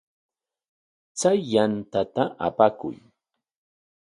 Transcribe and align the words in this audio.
Chay 1.19 1.39
yantata 1.51 2.23
apakuy. 2.47 2.95